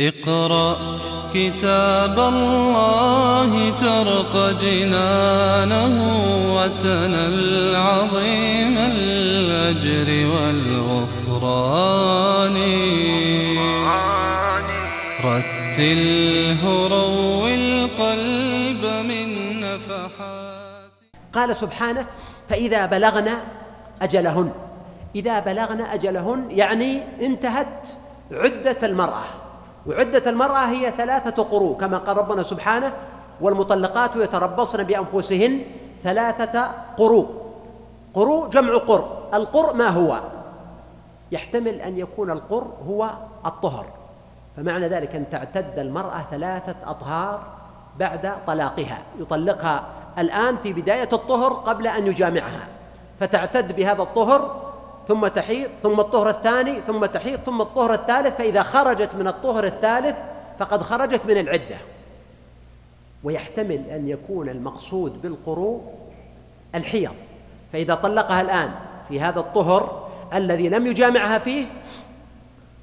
اقرأ 0.00 0.76
كتاب 1.34 2.18
الله 2.18 3.70
ترق 3.70 4.34
جنانه 4.62 5.94
وتنل 6.56 7.76
عظيم 7.76 8.76
الأجر 8.78 10.08
والغفران. 10.32 11.76
رتله 15.24 16.62
روي 16.88 17.54
القلب 17.54 18.84
من 19.10 19.26
نفحات. 19.60 20.90
قال 21.34 21.56
سبحانه 21.56 22.06
فإذا 22.48 22.86
بلغنا 22.86 23.42
أجلهن. 24.02 24.52
إذا 25.14 25.40
بلغنا 25.40 25.94
أجلهن 25.94 26.46
يعني 26.50 27.02
انتهت 27.26 27.90
عدة 28.32 28.78
المرأة. 28.82 29.49
وعدة 29.86 30.30
المرأة 30.30 30.66
هي 30.66 30.90
ثلاثة 30.90 31.42
قروء 31.42 31.76
كما 31.76 31.98
قال 31.98 32.16
ربنا 32.16 32.42
سبحانه 32.42 32.92
والمطلقات 33.40 34.16
يتربصن 34.16 34.82
بأنفسهن 34.82 35.62
ثلاثة 36.02 36.70
قروء 36.96 37.28
قروء 38.14 38.48
جمع 38.48 38.76
قر 38.76 39.18
القر 39.34 39.72
ما 39.72 39.88
هو؟ 39.88 40.20
يحتمل 41.32 41.80
أن 41.80 41.98
يكون 41.98 42.30
القر 42.30 42.66
هو 42.88 43.10
الطهر 43.46 43.86
فمعنى 44.56 44.88
ذلك 44.88 45.16
أن 45.16 45.30
تعتد 45.30 45.78
المرأة 45.78 46.24
ثلاثة 46.30 46.76
أطهار 46.86 47.40
بعد 47.98 48.32
طلاقها 48.46 48.98
يطلقها 49.18 49.84
الآن 50.18 50.56
في 50.56 50.72
بداية 50.72 51.08
الطهر 51.12 51.52
قبل 51.52 51.86
أن 51.86 52.06
يجامعها 52.06 52.66
فتعتد 53.20 53.76
بهذا 53.76 54.02
الطهر 54.02 54.59
ثم 55.08 55.26
تحيض 55.26 55.70
ثم 55.82 56.00
الطهر 56.00 56.30
الثاني 56.30 56.80
ثم 56.80 57.06
تحيض 57.06 57.40
ثم 57.40 57.60
الطهر 57.60 57.94
الثالث 57.94 58.36
فإذا 58.36 58.62
خرجت 58.62 59.14
من 59.14 59.28
الطهر 59.28 59.64
الثالث 59.64 60.16
فقد 60.58 60.82
خرجت 60.82 61.26
من 61.26 61.38
العدة. 61.38 61.76
ويحتمل 63.24 63.90
أن 63.90 64.08
يكون 64.08 64.48
المقصود 64.48 65.22
بالقروء 65.22 65.82
الحيض. 66.74 67.14
فإذا 67.72 67.94
طلقها 67.94 68.40
الآن 68.40 68.70
في 69.08 69.20
هذا 69.20 69.40
الطهر 69.40 70.08
الذي 70.34 70.68
لم 70.68 70.86
يجامعها 70.86 71.38
فيه 71.38 71.66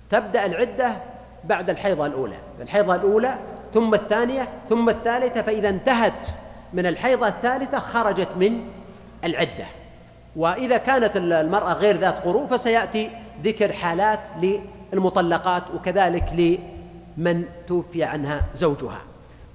تبدأ 0.10 0.46
العدة 0.46 0.98
بعد 1.44 1.70
الحيضة 1.70 2.06
الأولى. 2.06 2.38
الحيضة 2.62 2.96
الأولى 2.96 3.36
ثم 3.74 3.94
الثانية 3.94 4.48
ثم 4.70 4.90
الثالثة 4.90 5.42
فإذا 5.42 5.70
انتهت 5.70 6.28
من 6.74 6.86
الحيضة 6.86 7.28
الثالثة 7.28 7.80
خرجت 7.80 8.30
من 8.38 8.68
العدة. 9.24 9.66
وإذا 10.38 10.78
كانت 10.78 11.18
المرأة 11.18 11.74
غير 11.74 11.98
ذات 11.98 12.26
قروء 12.26 12.48
فسيأتي 12.48 13.10
ذكر 13.44 13.74
حالات 13.74 14.20
للمطلقات 14.94 15.64
وكذلك 15.76 16.24
لمن 16.34 17.46
توفي 17.68 18.04
عنها 18.04 18.42
زوجها. 18.56 19.00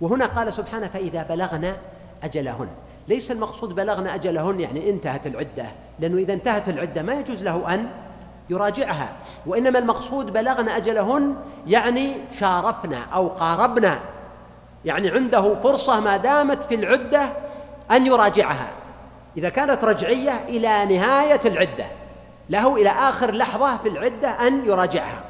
وهنا 0.01 0.27
قال 0.27 0.53
سبحانه 0.53 0.89
فإذا 0.89 1.23
بلغنا 1.23 1.77
أجلهن. 2.23 2.69
ليس 3.09 3.31
المقصود 3.31 3.75
بلغنا 3.75 4.15
أجلهن 4.15 4.61
يعني 4.61 4.91
انتهت 4.91 5.27
العدة 5.27 5.67
لأنه 5.99 6.19
إذا 6.19 6.33
انتهت 6.33 6.69
العدة 6.69 7.03
ما 7.03 7.15
يجوز 7.15 7.43
له 7.43 7.75
أن 7.75 7.87
يراجعها. 8.51 9.13
وإنما 9.47 9.79
المقصود 9.79 10.33
بلغنا 10.33 10.77
أجلهن 10.77 11.37
يعني 11.67 12.17
شارفنا 12.41 13.05
أو 13.15 13.29
قاربنا 13.29 13.98
يعني 14.85 15.11
عنده 15.11 15.55
فرصة 15.55 16.01
ما 16.01 16.17
دامت 16.17 16.65
في 16.65 16.75
العدة 16.75 17.33
أن 17.91 18.07
يراجعها. 18.07 18.82
إذا 19.37 19.48
كانت 19.48 19.85
رجعية 19.85 20.45
إلى 20.48 20.98
نهاية 20.98 21.41
العدة 21.45 21.87
له 22.51 22.77
إلى 22.77 22.91
آخر 22.91 23.31
لحظة 23.35 23.77
في 23.77 23.89
العدة 23.89 24.29
أن 24.29 24.67
يراجعها. 24.67 25.20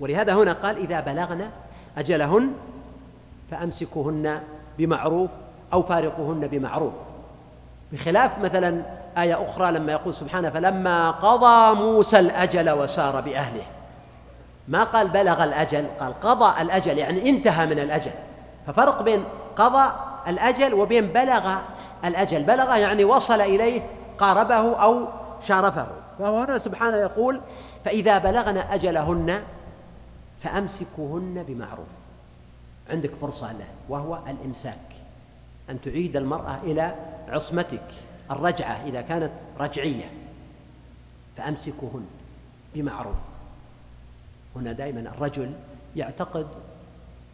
ولهذا 0.00 0.34
هنا 0.34 0.52
قال 0.52 0.76
إذا 0.76 1.00
بلغن 1.00 1.50
أجلهن 1.98 2.52
فأمسكوهن 3.50 4.40
بمعروف 4.78 5.30
أو 5.72 5.82
فارقوهن 5.82 6.46
بمعروف. 6.46 6.92
بخلاف 7.92 8.38
مثلا 8.38 8.82
آية 9.18 9.42
أخرى 9.42 9.72
لما 9.72 9.92
يقول 9.92 10.14
سبحانه 10.14 10.50
فلما 10.50 11.10
قضى 11.10 11.74
موسى 11.74 12.18
الأجل 12.18 12.70
وسار 12.70 13.20
بأهله. 13.20 13.64
ما 14.68 14.84
قال 14.84 15.08
بلغ 15.08 15.44
الأجل 15.44 15.86
قال 16.00 16.20
قضى 16.20 16.62
الأجل 16.62 16.98
يعني 16.98 17.30
انتهى 17.30 17.66
من 17.66 17.78
الأجل. 17.78 18.10
ففرق 18.66 19.02
بين 19.02 19.24
قضى 19.56 19.92
الأجل 20.28 20.74
وبين 20.74 21.06
بلغ 21.06 21.54
الأجل. 22.04 22.42
بلغ 22.42 22.76
يعني 22.76 23.04
وصل 23.04 23.40
إليه 23.40 23.82
قاربه 24.18 24.82
أو 24.82 25.08
شارفه. 25.42 25.86
فهو 26.18 26.42
هنا 26.42 26.58
سبحانه 26.58 26.96
يقول 26.96 27.40
فإذا 27.84 28.18
بلغن 28.18 28.56
أجلهن 28.56 29.42
فأمسكوهن 30.40 31.44
بمعروف. 31.48 31.86
عندك 32.90 33.14
فرصة 33.14 33.52
له 33.52 33.66
وهو 33.88 34.18
الإمساك. 34.28 34.78
أن 35.70 35.80
تعيد 35.80 36.16
المرأة 36.16 36.58
إلى 36.62 36.94
عصمتك 37.28 37.84
الرجعة 38.30 38.84
إذا 38.86 39.00
كانت 39.00 39.32
رجعية. 39.60 40.10
فأمسكوهن 41.36 42.06
بمعروف. 42.74 43.16
هنا 44.56 44.72
دائما 44.72 45.00
الرجل 45.00 45.52
يعتقد 45.96 46.46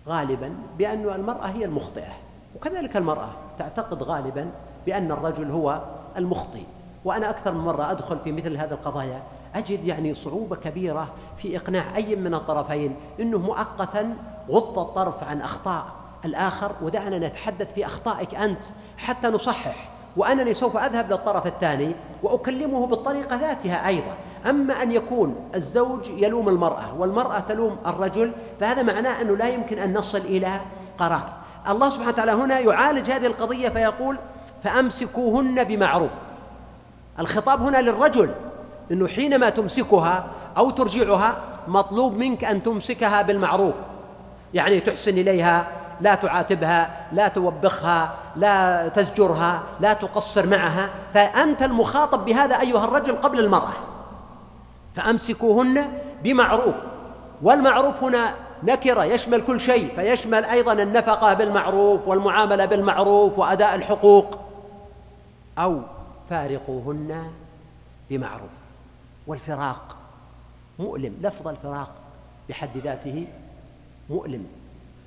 غالبا 0.09 0.55
بأن 0.79 1.09
المرأة 1.09 1.47
هي 1.47 1.65
المخطئة. 1.65 2.13
وكذلك 2.57 2.97
المرأة 2.97 3.29
تعتقد 3.59 4.03
غالبا 4.03 4.51
بأن 4.87 5.13
الرجل 5.13 5.51
هو 5.51 5.83
المخطئ 6.17 6.63
وأنا 7.05 7.31
أكثر 7.31 7.53
من 7.53 7.61
مرة 7.61 7.91
أدخل 7.91 8.19
في 8.19 8.33
مثل 8.33 8.57
هذه 8.57 8.73
القضايا 8.73 9.23
أجد 9.55 9.85
يعني 9.85 10.15
صعوبة 10.15 10.57
كبيرة 10.57 11.09
في 11.37 11.57
إقناع 11.57 11.97
أي 11.97 12.17
من 12.17 12.35
الطرفين 12.35 12.97
أنه 13.21 13.39
مؤقتا 13.39 14.17
غض 14.51 14.79
الطرف 14.79 15.25
عن 15.25 15.41
أخطاء 15.41 15.85
الآخر 16.25 16.73
ودعنا 16.83 17.19
نتحدث 17.19 17.75
في 17.75 17.87
أخطائك 17.87 18.35
أنت 18.35 18.65
حتى 18.97 19.29
نصحح. 19.29 19.91
وأنني 20.17 20.55
سوف 20.55 20.77
أذهب 20.77 21.11
للطرف 21.11 21.47
الثاني 21.47 21.95
وأكلمه 22.23 22.87
بالطريقة 22.87 23.37
ذاتها 23.37 23.89
أيضا. 23.89 24.15
أما 24.47 24.83
أن 24.83 24.93
يكون 24.93 25.51
الزوج 25.55 26.09
يلوم 26.09 26.49
المرأة 26.49 26.95
والمرأة 26.99 27.41
تلوم 27.41 27.77
الرجل 27.87 28.33
فهذا 28.61 28.83
معناه 28.83 29.23
أنه 29.23 29.37
لا 29.37 29.49
يمكن 29.49 29.79
أن 29.79 29.95
نصل 29.95 30.19
إلى 30.19 30.61
قرار. 30.99 31.33
الله 31.69 31.91
سبحانه 31.91 32.09
وتعالى 32.11 32.33
هنا 32.33 32.59
يعالج 32.59 33.11
هذه 33.11 33.27
القضية 33.27 33.69
فيقول 33.69 34.17
فأمسكوهن 34.65 35.65
بمعروف. 35.65 36.11
الخطاب 37.19 37.63
هنا 37.63 37.79
للرجل 37.79 38.31
أنه 38.91 39.09
حينما 39.09 39.49
تمسكها 39.49 40.25
أو 40.57 40.71
ترجعها 40.71 41.37
مطلوب 41.69 42.17
منك 42.17 42.45
أن 42.45 42.63
تمسكها 42.63 43.23
بالمعروف. 43.23 43.75
يعني 44.55 44.81
تحسن 44.81 45.11
إليها 45.11 45.67
لا 46.01 46.15
تعاتبها 46.15 47.07
لا 47.13 47.29
توبخها 47.29 48.15
لا 48.37 48.89
تزجرها 48.89 49.63
لا 49.81 49.93
تقصر 49.93 50.47
معها. 50.47 50.89
فأنت 51.15 51.63
المخاطب 51.63 52.25
بهذا 52.25 52.61
أيها 52.61 52.85
الرجل 52.85 53.17
قبل 53.17 53.41
المرأة. 53.41 53.73
فأمسكوهن 54.97 55.85
بمعروف. 56.25 56.75
والمعروف 57.43 58.03
هنا 58.03 58.35
نكرة 58.65 59.05
يشمل 59.05 59.43
كل 59.45 59.61
شيء 59.61 59.95
فيشمل 59.95 60.45
أيضا 60.45 60.73
النفقة 60.73 61.35
بالمعروف 61.35 62.09
والمعاملة 62.09 62.65
بالمعروف 62.65 63.39
وأداء 63.39 63.75
الحقوق. 63.75 64.39
أو 65.59 65.81
فارقوهن 66.31 67.31
بمعروف. 68.11 68.51
والفراق 69.27 69.97
مؤلم 70.79 71.15
لفظ 71.23 71.49
الفراق 71.49 71.91
بحد 72.49 72.77
ذاته 72.77 73.27
مؤلم. 74.11 74.47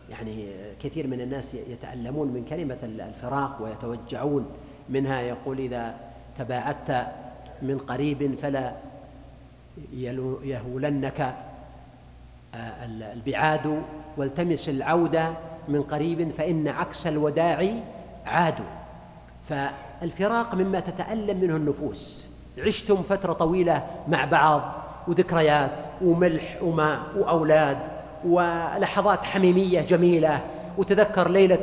يعني 0.10 0.48
كثير 0.84 1.08
من 1.08 1.22
الناس 1.22 1.54
يتألمون 1.54 2.28
من 2.28 2.46
كلمة 2.50 2.78
الفراق 2.84 3.58
ويتوجعون. 3.62 4.46
منها 4.90 5.22
يقول 5.22 5.60
إذا 5.60 5.96
تباعدت 6.38 7.08
من 7.62 7.78
قريب 7.78 8.36
فلا 8.42 8.74
يهولنك 10.44 11.36
البعاد 13.14 13.82
والتمس 14.18 14.70
العودة 14.70 15.30
من 15.68 15.82
قريب 15.82 16.32
فإن 16.32 16.68
عكس 16.68 17.08
الوداع 17.08 17.68
عاد. 18.26 18.56
فالفراق 19.50 20.56
مما 20.56 20.80
تتألم 20.80 21.42
منه 21.42 21.56
النفوس. 21.56 22.28
عشتم 22.66 22.96
فترة 22.96 23.34
طويلة 23.34 23.84
مع 24.08 24.26
بعض 24.26 24.62
وذكريات 25.08 25.72
وملح 26.02 26.58
وماء 26.62 27.00
وأولاد 27.18 27.78
ولحظات 28.26 29.26
حميمية 29.26 29.82
جميلة 29.82 30.42
وتذكر 30.78 31.30
ليلة 31.30 31.60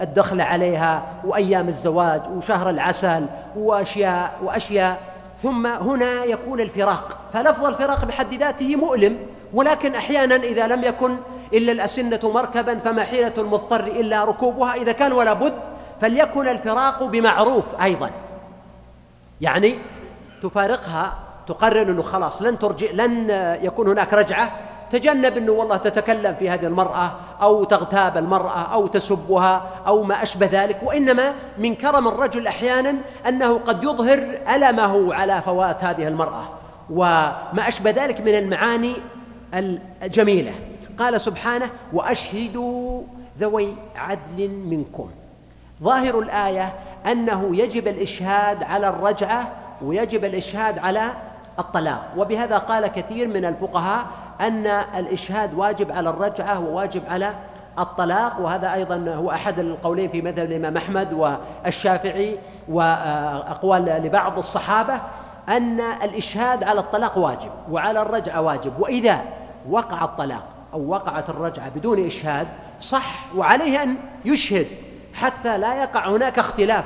الدخل 0.00 0.40
عليها 0.40 1.02
وأيام 1.24 1.68
الزواج 1.68 2.22
وشهر 2.36 2.70
العسل 2.70 3.26
وأشياء 3.56 4.38
وأشياء. 4.44 4.98
ثم 5.42 5.66
هنا 5.66 6.24
يكون 6.24 6.60
الفراق. 6.60 7.18
فلفظ 7.32 7.64
الفراق 7.64 8.04
بحد 8.04 8.34
ذاته 8.34 8.76
مؤلم 8.76 9.16
ولكن 9.54 9.94
أحيانا 9.94 10.34
إذا 10.36 10.66
لم 10.66 10.84
يكن 10.84 11.16
إلا 11.52 11.72
الأسنة 11.72 12.20
مركبا 12.24 12.78
فما 12.78 13.04
حيلة 13.04 13.32
المضطر 13.38 13.86
إلا 13.86 14.24
ركوبها 14.24 14.74
إذا 14.74 14.92
كان 14.92 15.12
ولا 15.12 15.32
بد 15.32 15.54
فليكن 16.00 16.48
الفراق 16.48 17.04
بمعروف 17.04 17.64
أيضا. 17.82 18.10
يعني 19.40 19.78
تفارقها 20.42 21.12
تقرر 21.46 21.82
أنه 21.82 22.02
خلاص 22.02 22.42
لن 22.42 22.58
ترجع 22.58 22.90
لن 22.92 23.30
يكون 23.62 23.88
هناك 23.88 24.14
رجعة. 24.14 24.50
تجنب 24.90 25.36
أنه 25.36 25.52
والله 25.52 25.76
تتكلم 25.76 26.34
في 26.34 26.50
هذه 26.50 26.66
المرأة 26.66 27.12
أو 27.42 27.64
تغتاب 27.64 28.16
المرأة 28.16 28.72
أو 28.72 28.86
تسبها 28.86 29.66
أو 29.86 30.02
ما 30.02 30.22
أشبه 30.22 30.48
ذلك. 30.52 30.78
وإنما 30.82 31.34
من 31.58 31.74
كرم 31.74 32.08
الرجل 32.08 32.46
أحيانا 32.46 32.94
أنه 33.28 33.58
قد 33.58 33.84
يظهر 33.84 34.38
ألمه 34.54 35.14
على 35.14 35.42
فوات 35.42 35.84
هذه 35.84 36.08
المرأة. 36.08 36.42
وما 36.90 37.68
أشبه 37.68 37.90
ذلك 37.90 38.20
من 38.20 38.34
المعاني 38.34 38.94
الجميلة. 39.54 40.52
قال 40.98 41.20
سبحانه 41.20 41.70
وأشهدوا 41.92 43.02
ذوي 43.38 43.74
عدل 43.96 44.48
منكم. 44.48 45.10
ظاهر 45.82 46.18
الآية 46.18 46.72
أنه 47.06 47.56
يجب 47.56 47.88
الإشهاد 47.88 48.62
على 48.62 48.88
الرجعة 48.88 49.50
ويجب 49.82 50.24
الإشهاد 50.24 50.78
على 50.78 51.10
الطلاق. 51.58 52.12
وبهذا 52.16 52.58
قال 52.58 52.86
كثير 52.86 53.28
من 53.28 53.44
الفقهاء 53.44 54.06
أن 54.40 54.66
الإشهاد 54.66 55.54
واجب 55.54 55.92
على 55.92 56.10
الرجعة 56.10 56.60
وواجب 56.60 57.02
على 57.08 57.34
الطلاق. 57.78 58.40
وهذا 58.40 58.74
أيضا 58.74 59.14
هو 59.14 59.30
أحد 59.30 59.58
القولين 59.58 60.08
في 60.08 60.22
مذهب 60.22 60.46
الإمام 60.46 60.76
أحمد 60.76 61.12
والشافعي 61.12 62.38
وأقوال 62.68 63.84
لبعض 63.84 64.38
الصحابة 64.38 65.00
أن 65.48 65.80
الإشهاد 65.80 66.64
على 66.64 66.80
الطلاق 66.80 67.18
واجب 67.18 67.50
وعلى 67.70 68.02
الرجعة 68.02 68.40
واجب. 68.40 68.72
وإذا 68.78 69.20
وقع 69.68 70.04
الطلاق 70.04 70.42
أو 70.72 70.88
وقعت 70.88 71.30
الرجعة 71.30 71.68
بدون 71.68 72.06
إشهاد 72.06 72.48
صح 72.80 73.26
وعليه 73.36 73.82
أن 73.82 73.96
يشهد 74.24 74.66
حتى 75.14 75.58
لا 75.58 75.74
يقع 75.74 76.08
هناك 76.08 76.38
اختلاف 76.38 76.84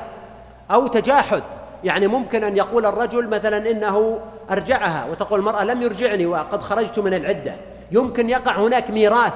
أو 0.71 0.87
تجاحد. 0.87 1.43
يعني 1.85 2.07
ممكن 2.07 2.45
أن 2.45 2.57
يقول 2.57 2.87
الرجل 2.87 3.29
مثلا 3.29 3.71
إنه 3.71 4.19
أرجعها 4.51 5.07
وتقول 5.11 5.41
المرأة 5.41 5.65
لم 5.65 5.83
يرجعني 5.83 6.27
وقد 6.27 6.63
خرجت 6.63 6.99
من 6.99 7.15
العدة. 7.15 7.55
يمكن 7.93 8.31
يقع 8.31 8.57
هناك 8.57 8.91
ميراث 8.91 9.33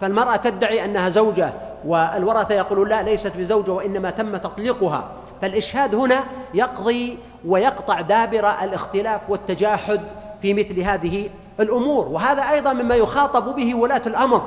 فالمرأة 0.00 0.36
تدعي 0.36 0.84
أنها 0.84 1.08
زوجة 1.08 1.52
والورثة 1.84 2.54
يقولون 2.54 2.88
لا 2.88 3.02
ليست 3.02 3.36
بزوجة 3.36 3.70
وإنما 3.70 4.10
تم 4.10 4.36
تطليقها. 4.36 5.08
فالإشهاد 5.42 5.94
هنا 5.94 6.24
يقضي 6.54 7.18
ويقطع 7.46 8.00
دابر 8.00 8.50
الاختلاف 8.62 9.20
والتجاحد 9.28 10.00
في 10.42 10.54
مثل 10.54 10.80
هذه 10.80 11.28
الأمور 11.60 12.08
وهذا 12.08 12.42
أيضا 12.50 12.72
مما 12.72 12.94
يخاطب 12.94 13.56
به 13.56 13.74
ولاة 13.74 14.02
الأمر 14.06 14.42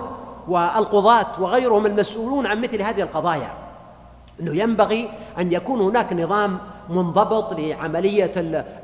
والقضاة 0.47 1.27
وغيرهم 1.39 1.85
المسؤولون 1.85 2.45
عن 2.45 2.61
مثل 2.61 2.81
هذه 2.81 3.01
القضايا. 3.01 3.64
أنه 4.39 4.55
ينبغي 4.55 5.09
أن 5.39 5.51
يكون 5.51 5.81
هناك 5.81 6.13
نظام 6.13 6.57
منضبط 6.89 7.59
لعملية 7.59 8.31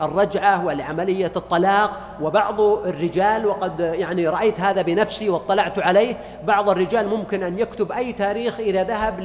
الرجعة 0.01 0.65
ولعملية 0.65 1.31
الطلاق 1.35 1.99
وبعض 2.21 2.61
الرجال 2.61 3.45
وقد 3.45 3.79
يعني 3.79 4.27
رأيت 4.27 4.59
هذا 4.59 4.81
بنفسي 4.81 5.29
واطلعت 5.29 5.79
عليه 5.79 6.17
بعض 6.43 6.69
الرجال 6.69 7.07
ممكن 7.07 7.43
أن 7.43 7.59
يكتب 7.59 7.91
أي 7.91 8.13
تاريخ 8.13 8.59
إذا 8.59 8.83
ذهب 8.83 9.19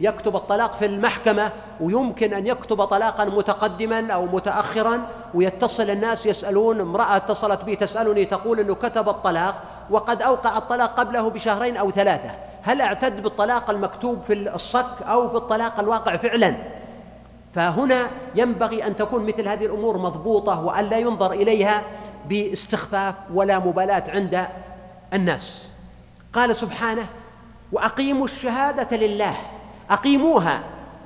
ليكتب 0.00 0.36
الطلاق 0.36 0.74
في 0.74 0.86
المحكمة 0.86 1.52
ويمكن 1.80 2.34
أن 2.34 2.46
يكتب 2.46 2.84
طلاقا 2.84 3.24
متقدما 3.24 4.12
أو 4.12 4.26
متأخرا 4.26 5.00
ويتصل 5.34 5.90
الناس 5.90 6.26
يسألون 6.26 6.80
امرأة 6.80 7.16
اتصلت 7.16 7.64
بي 7.64 7.76
تسألني 7.76 8.24
تقول 8.24 8.60
أنه 8.60 8.74
كتب 8.74 9.08
الطلاق 9.08 9.54
وقد 9.90 10.22
أوقع 10.22 10.58
الطلاق 10.58 11.00
قبله 11.00 11.30
بشهرين 11.30 11.76
أو 11.76 11.90
ثلاثة. 11.90 12.30
هل 12.66 12.80
اعتد 12.80 13.22
بالطلاق 13.22 13.70
المكتوب 13.70 14.22
في 14.22 14.32
الصك 14.32 15.02
أو 15.02 15.28
في 15.28 15.36
الطلاق 15.36 15.80
الواقع 15.80 16.16
فعلا؟ 16.16 16.56
فهنا 17.54 18.06
ينبغي 18.34 18.86
أن 18.86 18.96
تكون 18.96 19.26
مثل 19.26 19.48
هذه 19.48 19.66
الأمور 19.66 19.98
مضبوطة 19.98 20.64
وأن 20.64 20.84
لا 20.84 20.98
ينظر 20.98 21.32
إليها 21.32 21.82
باستخفاف 22.28 23.14
ولا 23.34 23.58
مبالاة 23.58 24.04
عند 24.08 24.46
الناس. 25.14 25.72
قال 26.32 26.56
سبحانه 26.56 27.06
وأقيموا 27.72 28.24
الشهادة 28.24 28.96
لله. 28.96 29.36
أقيموها 29.90 30.60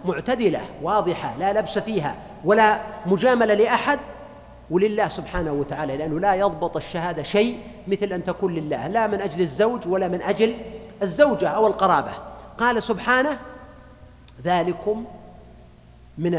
معتدلة 0.04 0.60
واضحة 0.82 1.34
لا 1.38 1.60
لبس 1.60 1.78
فيها 1.78 2.14
ولا 2.44 2.80
مجاملة 3.06 3.54
لأحد 3.54 3.98
ولله 4.70 5.08
سبحانه 5.08 5.52
وتعالى 5.52 5.96
لأنه 5.96 6.20
لا 6.20 6.34
يضبط 6.34 6.76
الشهادة 6.76 7.22
شيء 7.22 7.58
مثل 7.88 8.12
أن 8.12 8.24
تكون 8.24 8.54
لله 8.54 8.86
لا 8.88 9.06
من 9.06 9.20
أجل 9.20 9.40
الزوج 9.40 9.88
ولا 9.88 10.08
من 10.08 10.22
أجل 10.22 10.54
الزوجة 11.02 11.48
أو 11.48 11.66
القرابة. 11.66 12.12
قال 12.58 12.82
سبحانه 12.82 13.38
ذلكم 14.44 15.04
من 16.18 16.34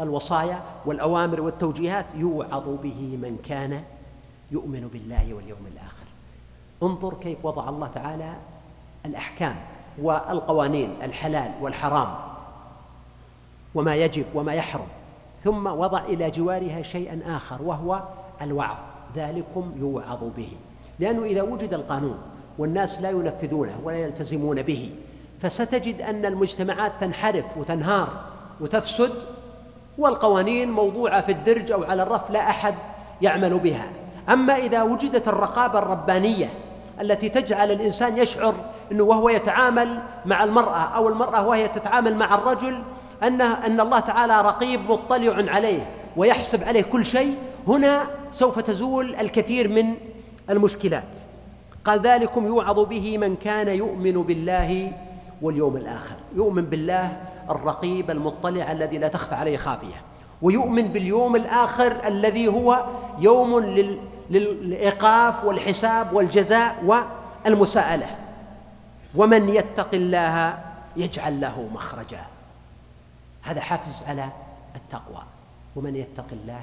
الوصايا 0.00 0.60
والأوامر 0.86 1.40
والتوجيهات 1.40 2.06
يوعظ 2.14 2.68
به 2.68 3.18
من 3.22 3.38
كان 3.44 3.82
يؤمن 4.50 4.88
بالله 4.92 5.34
واليوم 5.34 5.66
الآخر. 5.72 6.06
انظر 6.82 7.14
كيف 7.14 7.44
وضع 7.44 7.68
الله 7.68 7.86
تعالى 7.94 8.34
الأحكام 9.06 9.56
والقوانين 9.98 10.90
الحلال 11.02 11.52
والحرام 11.60 12.14
وما 13.74 13.94
يجب 13.94 14.24
وما 14.34 14.54
يحرم 14.54 14.86
ثم 15.44 15.66
وضع 15.66 16.04
إلى 16.04 16.30
جوارها 16.30 16.82
شيئا 16.82 17.36
آخر 17.36 17.62
وهو 17.62 18.02
الوعظ. 18.42 18.76
ذلكم 19.16 19.72
يوعظ 19.76 20.24
به. 20.36 20.52
لأنه 20.98 21.24
إذا 21.24 21.42
وجد 21.42 21.74
القانون 21.74 22.18
والناس 22.58 23.00
لا 23.00 23.10
ينفذونه 23.10 23.80
ولا 23.84 23.96
يلتزمون 23.96 24.62
به. 24.62 24.90
فستجد 25.40 26.00
أن 26.02 26.26
المجتمعات 26.26 26.92
تنحرف 27.00 27.44
وتنهار 27.56 28.08
وتفسد 28.60 29.12
والقوانين 29.98 30.70
موضوعة 30.70 31.20
في 31.20 31.32
الدرج 31.32 31.72
أو 31.72 31.84
على 31.84 32.02
الرف 32.02 32.30
لا 32.30 32.50
أحد 32.50 32.74
يعمل 33.22 33.58
بها. 33.58 33.84
أما 34.28 34.56
إذا 34.56 34.82
وجدت 34.82 35.28
الرقابة 35.28 35.78
الربانية 35.78 36.50
التي 37.00 37.28
تجعل 37.28 37.70
الإنسان 37.70 38.18
يشعر 38.18 38.54
أنه 38.92 39.04
وهو 39.04 39.28
يتعامل 39.28 40.02
مع 40.26 40.44
المرأة 40.44 40.80
أو 40.80 41.08
المرأة 41.08 41.48
وهي 41.48 41.68
تتعامل 41.68 42.16
مع 42.16 42.34
الرجل 42.34 42.82
أن 43.22 43.40
أن 43.40 43.80
الله 43.80 44.00
تعالى 44.00 44.42
رقيب 44.42 44.80
مطلع 44.90 45.52
عليه 45.52 45.86
ويحسب 46.16 46.64
عليه 46.64 46.82
كل 46.82 47.04
شيء 47.04 47.36
هنا 47.68 48.06
سوف 48.32 48.58
تزول 48.58 49.14
الكثير 49.14 49.68
من 49.68 49.94
المشكلات. 50.50 51.04
قال 51.84 52.00
ذلكم 52.00 52.46
يوعظ 52.46 52.80
به 52.80 53.18
من 53.18 53.36
كان 53.36 53.68
يؤمن 53.68 54.22
بالله 54.22 54.92
واليوم 55.42 55.76
الآخر. 55.76 56.16
يؤمن 56.34 56.64
بالله 56.64 57.16
الرقيب 57.50 58.10
المطلع 58.10 58.72
الذي 58.72 58.98
لا 58.98 59.08
تخفى 59.08 59.34
عليه 59.34 59.56
خافية. 59.56 60.02
ويؤمن 60.42 60.88
باليوم 60.88 61.36
الآخر 61.36 62.06
الذي 62.06 62.48
هو 62.48 62.86
يوم 63.18 63.58
للإيقاف 64.30 65.44
والحساب 65.44 66.12
والجزاء 66.12 66.76
والمساءلة. 67.46 68.06
ومن 69.14 69.48
يتق 69.48 69.94
الله 69.94 70.58
يجعل 70.96 71.40
له 71.40 71.68
مخرجا. 71.74 72.20
هذا 73.42 73.60
حافز 73.60 74.02
على 74.08 74.28
التقوى. 74.76 75.22
ومن 75.76 75.96
يتق 75.96 76.26
الله 76.32 76.60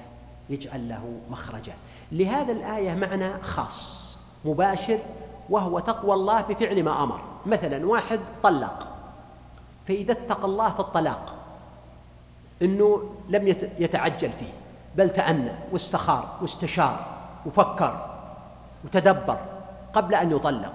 يجعل 0.50 0.90
له 0.90 1.20
مخرجا. 1.30 1.74
لهذا 2.12 2.52
الآية 2.52 2.96
معنى 2.96 3.34
خاص. 3.42 3.99
مباشر 4.46 5.00
وهو 5.50 5.79
تقوى 5.79 6.13
الله 6.13 6.41
بفعل 6.41 6.84
ما 6.84 7.03
أمر. 7.03 7.19
مثلا 7.46 7.88
واحد 7.88 8.19
طلق 8.43 8.88
فإذا 9.88 10.12
اتقى 10.12 10.46
الله 10.46 10.69
في 10.69 10.79
الطلاق 10.79 11.34
أنه 12.62 13.03
لم 13.29 13.48
يتعجل 13.79 14.31
فيه 14.31 14.53
بل 14.96 15.10
تأنى 15.10 15.51
واستخار 15.72 16.27
واستشار 16.41 17.05
وفكر 17.46 18.05
وتدبر 18.86 19.38
قبل 19.93 20.15
أن 20.15 20.31
يطلق. 20.31 20.74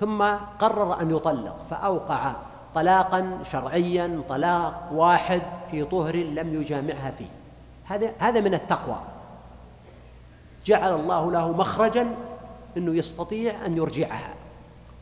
ثم 0.00 0.22
قرر 0.58 1.00
أن 1.00 1.16
يطلق 1.16 1.56
فأوقع 1.70 2.32
طلاقا 2.74 3.38
شرعيا 3.42 4.22
طلاق 4.28 4.88
واحد 4.92 5.42
في 5.70 5.84
طهر 5.84 6.16
لم 6.16 6.60
يجامعها 6.60 7.10
فيه. 7.10 7.30
هذا 7.84 8.12
هذا 8.18 8.40
من 8.40 8.54
التقوى. 8.54 8.96
جعل 10.66 10.94
الله 10.94 11.32
له 11.32 11.52
مخرجا 11.52 12.14
إنه 12.76 12.96
يستطيع 12.96 13.66
أن 13.66 13.76
يرجعها. 13.76 14.34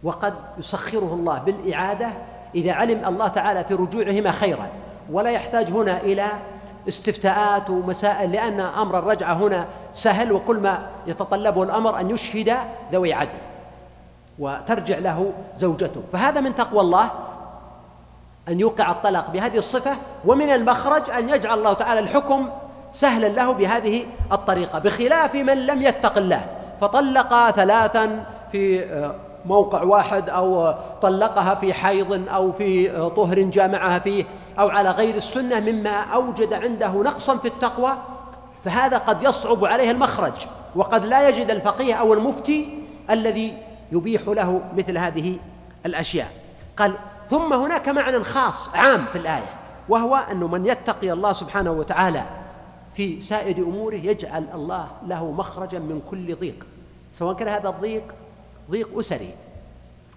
وقد 0.02 0.34
يسخره 0.58 1.14
الله 1.14 1.38
بالإعادة 1.38 2.08
إذا 2.54 2.72
علم 2.72 3.04
الله 3.04 3.28
تعالى 3.28 3.64
في 3.64 3.74
رجوعهما 3.74 4.30
خيرا. 4.30 4.66
ولا 5.10 5.30
يحتاج 5.30 5.70
هنا 5.70 6.00
إلى 6.00 6.26
استفتاءات 6.88 7.70
ومسائل 7.70 8.32
لأن 8.32 8.60
أمر 8.60 8.98
الرجعة 8.98 9.34
هنا 9.34 9.66
سهل 9.94 10.32
وكل 10.32 10.56
ما 10.56 10.86
يتطلبه 11.06 11.62
الأمر 11.62 12.00
أن 12.00 12.10
يشهد 12.10 12.56
ذوي 12.92 13.12
عدل 13.12 13.38
وترجع 14.38 14.98
له 14.98 15.32
زوجته. 15.56 16.02
فهذا 16.12 16.40
من 16.40 16.54
تقوى 16.54 16.80
الله 16.80 17.10
أن 18.48 18.60
يوقع 18.60 18.90
الطلاق 18.90 19.30
بهذه 19.30 19.58
الصفة 19.58 19.96
ومن 20.24 20.50
المخرج 20.50 21.10
أن 21.10 21.28
يجعل 21.28 21.58
الله 21.58 21.72
تعالى 21.72 22.00
الحكم 22.00 22.48
سهلا 22.92 23.26
له 23.26 23.52
بهذه 23.52 24.04
الطريقة 24.32 24.78
بخلاف 24.78 25.34
من 25.34 25.66
لم 25.66 25.82
يتق 25.82 26.18
الله. 26.18 26.44
فطلق 26.82 27.50
ثلاثا 27.50 28.24
في 28.52 28.84
آه، 28.84 29.14
موقع 29.46 29.82
واحد 29.82 30.30
أو 30.30 30.74
طلقها 31.02 31.54
في 31.54 31.74
حيض 31.74 32.28
أو 32.28 32.52
في 32.52 32.90
آه، 32.90 33.08
طهر 33.08 33.40
جامعها 33.40 33.98
فيه 33.98 34.24
أو 34.58 34.68
على 34.68 34.90
غير 34.90 35.14
السنة 35.14 35.60
مما 35.60 35.90
أوجد 35.90 36.52
عنده 36.52 36.88
نقصا 36.88 37.36
في 37.36 37.48
التقوى 37.48 37.92
فهذا 38.64 38.98
قد 38.98 39.22
يصعب 39.22 39.64
عليه 39.64 39.90
المخرج 39.90 40.46
وقد 40.76 41.04
لا 41.06 41.28
يجد 41.28 41.50
الفقيه 41.50 41.94
أو 41.94 42.14
المفتي 42.14 42.78
الذي 43.10 43.58
يبيح 43.92 44.22
له 44.28 44.62
مثل 44.76 44.98
هذه 44.98 45.38
الأشياء. 45.86 46.28
قال 46.76 46.94
ثم 47.30 47.52
هناك 47.52 47.88
معنى 47.88 48.22
خاص 48.22 48.68
عام 48.74 49.04
في 49.04 49.18
الآية 49.18 49.50
وهو 49.88 50.16
أنه 50.16 50.48
من 50.48 50.66
يتقي 50.66 51.12
الله 51.12 51.32
سبحانه 51.32 51.70
وتعالى 51.72 52.24
في 52.94 53.20
سائر 53.20 53.58
أموره 53.58 53.94
يجعل 53.94 54.46
الله 54.54 54.86
له 55.06 55.30
مخرجا 55.30 55.78
من 55.78 56.00
كل 56.10 56.36
ضيق. 56.36 56.71
سواء 57.12 57.36
كان 57.36 57.48
هذا 57.48 57.68
الضيق 57.68 58.02
ضيق 58.70 58.98
أسري 58.98 59.34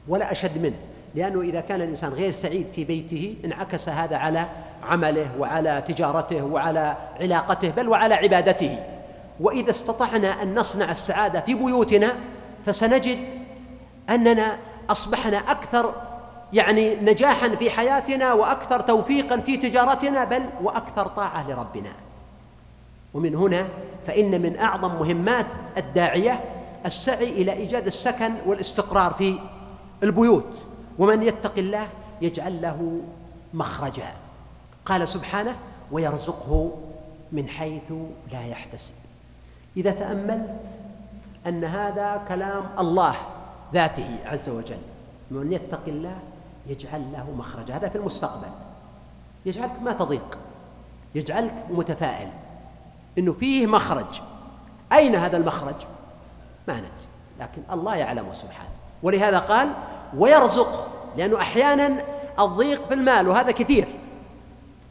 ولا 0.08 0.32
أشد 0.32 0.62
منه 0.62 0.76
لأنه 1.16 1.42
إذا 1.42 1.62
كان 1.62 1.82
الإنسان 1.82 2.14
غير 2.14 2.32
سعيد 2.32 2.68
في 2.76 2.84
بيته 2.84 3.36
انعكس 3.46 3.90
هذا 3.90 4.18
على 4.18 4.46
عمله 4.84 5.30
وعلى 5.40 5.84
تجارته 5.88 6.44
وعلى 6.44 6.98
علاقته 7.22 7.70
بل 7.70 7.90
وعلى 7.90 8.14
عبادته. 8.14 8.80
وإذا 9.40 9.70
استطعنا 9.70 10.44
أن 10.44 10.56
نصنع 10.56 10.92
السعادة 10.92 11.40
في 11.40 11.54
بيوتنا 11.54 12.14
فسنجد 12.66 13.20
أننا 14.10 14.58
أصبحنا 14.90 15.38
أكثر 15.38 15.94
يعني 16.54 16.96
نجاحا 16.96 17.50
في 17.50 17.70
حياتنا 17.70 18.34
وأكثر 18.34 18.80
توفيقا 18.80 19.38
في 19.38 19.58
تجارتنا 19.58 20.24
بل 20.24 20.44
وأكثر 20.64 21.08
طاعة 21.08 21.50
لربنا. 21.50 21.92
ومن 23.14 23.36
هنا 23.36 23.66
فإن 24.08 24.42
من 24.42 24.60
أعظم 24.60 24.96
مهمات 24.96 25.48
الداعية 25.78 26.40
السعي 26.86 27.30
إلى 27.30 27.54
إيجاد 27.54 27.88
السكن 27.88 28.34
والاستقرار 28.46 29.14
في 29.14 29.40
البيوت. 30.04 30.62
ومن 31.00 31.24
يتق 31.24 31.58
الله 31.58 31.88
يجعل 32.22 32.62
له 32.62 33.02
مخرجا. 33.54 34.14
قال 34.86 35.08
سبحانه 35.08 35.56
ويرزقه 35.92 36.72
من 37.32 37.48
حيث 37.48 37.92
لا 38.32 38.46
يحتسب. 38.46 38.94
إذا 39.78 39.92
تأملت 39.92 40.66
أن 41.48 41.64
هذا 41.64 42.24
كلام 42.28 42.64
الله 42.80 43.16
ذاته 43.74 44.18
عز 44.26 44.50
وجل 44.50 44.78
من 45.32 45.54
يتق 45.54 45.82
الله 45.88 46.20
يجعل 46.68 47.12
له 47.14 47.32
مخرجا. 47.38 47.76
هذا 47.76 47.90
في 47.90 47.96
المستقبل. 47.96 48.50
يجعلك 49.46 49.82
ما 49.82 49.94
تضيق 49.94 50.38
يجعلك 51.16 51.66
متفائل. 51.70 52.30
إنه 53.18 53.34
فيه 53.34 53.68
مخرج. 53.68 54.22
أين 54.94 55.16
هذا 55.16 55.38
المخرج؟ 55.38 55.76
ما 56.68 56.74
ندري 56.74 57.08
لكن 57.40 57.62
الله 57.72 57.96
يعلمه 57.96 58.34
سبحانه 58.34 58.70
ولهذا 59.04 59.40
قال 59.40 59.70
ويرزق 60.18 60.88
لأنه 61.18 61.38
أحيانا 61.42 62.02
الضيق 62.40 62.88
في 62.88 62.94
المال 62.94 63.28
وهذا 63.28 63.52
كثير. 63.52 63.88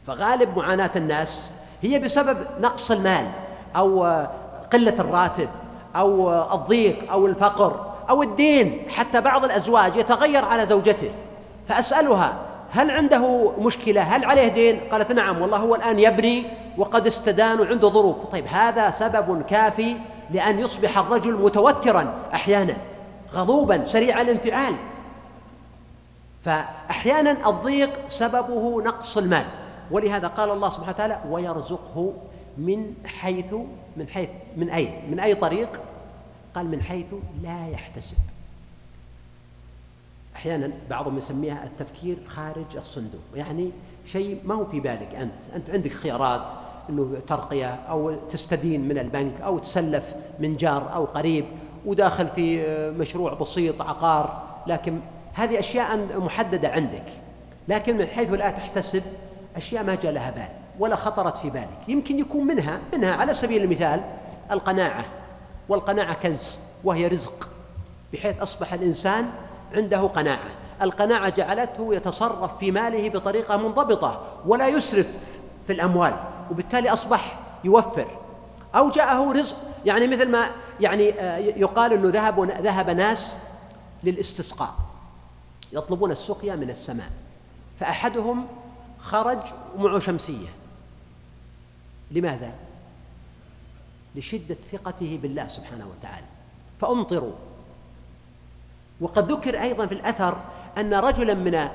فغالب 0.07 0.57
معاناة 0.57 0.91
الناس 0.95 1.51
هي 1.81 1.99
بسبب 1.99 2.37
نقص 2.59 2.91
المال 2.91 3.27
أو 3.75 4.03
قلة 4.73 4.95
الراتب 4.99 5.49
أو 5.95 6.33
الضيق 6.53 7.11
أو 7.11 7.25
الفقر 7.25 7.93
أو 8.09 8.23
الدين. 8.23 8.89
حتى 8.89 9.21
بعض 9.21 9.45
الأزواج 9.45 9.95
يتغير 9.95 10.45
على 10.45 10.65
زوجته. 10.65 11.11
فأسألها 11.67 12.33
هل 12.71 12.91
عنده 12.91 13.51
مشكلة؟ 13.59 14.01
هل 14.01 14.25
عليه 14.25 14.47
دين؟ 14.47 14.79
قالت 14.91 15.11
نعم 15.11 15.41
والله 15.41 15.57
هو 15.57 15.75
الآن 15.75 15.99
يبني 15.99 16.45
وقد 16.77 17.07
استدان 17.07 17.59
وعنده 17.59 17.89
ظروف. 17.89 18.15
طيب 18.31 18.47
هذا 18.47 18.91
سبب 18.91 19.41
كافي 19.41 19.95
لأن 20.31 20.59
يصبح 20.59 20.97
الرجل 20.97 21.33
متوترا 21.33 22.29
أحيانا 22.33 22.77
غضوبا 23.33 23.85
سريع 23.85 24.21
الانفعال. 24.21 24.75
فاحيانا 26.45 27.49
الضيق 27.49 28.09
سببه 28.09 28.81
نقص 28.81 29.17
المال. 29.17 29.45
ولهذا 29.91 30.27
قال 30.27 30.49
الله 30.49 30.69
سبحانه 30.69 30.89
وتعالى 30.89 31.21
ويرزقه 31.29 32.13
من 32.57 32.93
حيث 33.05 33.53
من 33.97 34.07
حيث 34.07 34.29
من 34.57 34.69
اين 34.69 35.11
من 35.11 35.19
أي 35.19 35.35
طريق؟ 35.35 35.79
قال 36.55 36.67
من 36.67 36.81
حيث 36.81 37.13
لا 37.43 37.67
يحتسب. 37.67 38.17
أحيانا 40.35 40.71
بعضهم 40.89 41.17
يسميها 41.17 41.63
التفكير 41.63 42.17
خارج 42.27 42.77
الصندوق. 42.77 43.21
يعني 43.35 43.71
شيء 44.11 44.41
ما 44.45 44.55
هو 44.55 44.65
في 44.65 44.79
بالك 44.79 45.15
أنت؟ 45.15 45.33
أنت 45.55 45.69
عندك 45.69 45.91
خيارات 45.91 46.51
انه 46.89 47.17
ترقية 47.27 47.75
أو 47.89 48.15
تستدين 48.29 48.87
من 48.87 48.97
البنك 48.97 49.41
أو 49.41 49.57
تسلف 49.57 50.15
من 50.39 50.57
جار 50.57 50.95
أو 50.95 51.05
قريب 51.05 51.45
وداخل 51.85 52.27
في 52.27 52.67
مشروع 52.99 53.33
بسيط 53.33 53.81
عقار. 53.81 54.43
لكن 54.67 54.99
هذه 55.33 55.59
أشياء 55.59 56.19
محددة 56.19 56.69
عندك. 56.69 57.05
لكن 57.67 57.97
من 57.97 58.07
حيث 58.07 58.33
لا 58.33 58.51
تحتسب 58.51 59.03
أشياء 59.55 59.83
ما 59.83 59.95
جاء 59.95 60.11
لها 60.11 60.31
بال 60.31 60.47
ولا 60.79 60.95
خطرت 60.95 61.37
في 61.37 61.49
بالك. 61.49 61.79
يمكن 61.87 62.19
يكون 62.19 62.47
منها 62.47 62.79
منها 62.93 63.15
على 63.15 63.33
سبيل 63.33 63.63
المثال 63.63 64.01
القناعة 64.51 65.05
والقناعة 65.69 66.13
كنز 66.13 66.59
وهي 66.83 67.07
رزق 67.07 67.49
بحيث 68.13 68.41
أصبح 68.41 68.73
الإنسان 68.73 69.25
عنده 69.75 70.01
قناعة. 70.01 70.49
القناعة 70.81 71.29
جعلته 71.29 71.95
يتصرف 71.95 72.57
في 72.57 72.71
ماله 72.71 73.09
بطريقة 73.09 73.57
منضبطة 73.57 74.21
ولا 74.45 74.67
يسرف 74.67 75.07
في 75.67 75.73
الأموال. 75.73 76.13
وبالتالي 76.51 76.89
أصبح 76.89 77.39
يوفر. 77.63 78.07
أو 78.75 78.89
جاءه 78.89 79.31
رزق 79.31 79.57
يعني 79.85 80.07
مثل 80.07 80.31
ما 80.31 80.51
يعني 80.79 81.21
آه، 81.21 81.37
يقال 81.37 81.93
إنه 81.93 82.09
ذهب 82.09 82.39
ذهب 82.61 82.89
ناس 82.89 83.37
للاستسقاء. 84.03 84.73
يطلبون 85.73 86.11
السقيا 86.11 86.55
من 86.55 86.69
السماء. 86.69 87.09
فأحدهم 87.79 88.47
خرج 88.99 89.39
ومعه 89.77 89.99
شمسية. 89.99 90.47
لماذا؟ 92.11 92.51
لشدة 94.15 94.57
ثقته 94.71 95.19
بالله 95.21 95.47
سبحانه 95.47 95.87
وتعالى. 95.87 96.25
فأمطروا. 96.81 97.33
وقد 99.01 99.31
ذكر 99.31 99.61
أيضا 99.61 99.85
في 99.85 99.93
الأثر 99.93 100.37
أن 100.77 100.93
رجلا 100.93 101.33
من 101.33 101.69